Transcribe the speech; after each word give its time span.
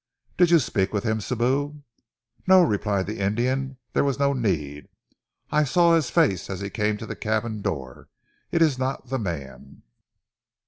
"Did 0.35 0.49
you 0.49 0.57
speak 0.57 0.93
with 0.93 1.03
him, 1.03 1.19
Sibou?" 1.19 1.83
"No," 2.47 2.63
replied 2.63 3.05
the 3.05 3.19
Indian. 3.19 3.77
"There 3.93 4.03
was 4.03 4.17
no 4.17 4.33
need. 4.33 4.89
I 5.51 5.63
saw 5.63 5.93
his 5.95 6.09
face 6.09 6.49
as 6.49 6.59
he 6.59 6.71
came 6.71 6.97
to 6.97 7.05
the 7.05 7.15
cabin 7.15 7.61
door. 7.61 8.09
It 8.51 8.63
is 8.63 8.79
not 8.79 9.09
the 9.09 9.19
man." 9.19 9.83